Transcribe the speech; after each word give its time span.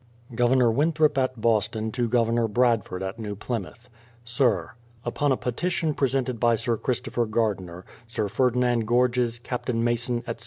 Governor 0.33 0.71
Winthrop 0.71 1.15
at 1.19 1.39
Boston 1.39 1.91
to 1.91 2.07
Governor 2.09 2.47
Bradford 2.47 3.03
at 3.03 3.19
New 3.19 3.35
Plymouth: 3.35 3.87
Sir, 4.25 4.71
Upon 5.05 5.31
a 5.31 5.37
petition 5.37 5.93
presented 5.93 6.39
by 6.39 6.55
Sir 6.55 6.75
Christopher 6.75 7.27
Gardiner, 7.27 7.85
Sir 8.07 8.27
Ferdinand 8.27 8.87
Gorges, 8.87 9.37
Captain 9.37 9.83
Mason, 9.83 10.23
etc. 10.25 10.39